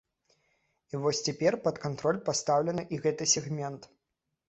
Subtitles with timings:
[0.93, 3.81] І вось цяпер пад кантроль пастаўлены і гэты сегмент.